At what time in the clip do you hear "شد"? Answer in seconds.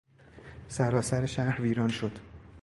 1.89-2.11